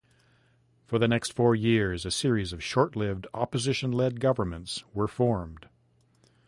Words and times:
For 0.87 0.97
the 0.97 1.07
next 1.07 1.31
four 1.31 1.53
years, 1.53 2.07
a 2.07 2.09
series 2.09 2.53
of 2.53 2.63
short-lived, 2.63 3.27
opposition-led 3.35 4.19
governments 4.19 4.83
were 4.95 5.07
formed. 5.07 5.69